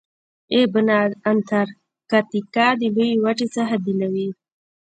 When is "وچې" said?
3.25-3.47